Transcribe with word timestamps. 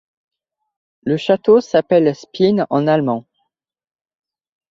Le 1.03 1.15
hameau 1.29 1.61
s'appelle 1.61 2.15
Spinne 2.15 2.65
en 2.71 2.87
allemand. 2.87 3.27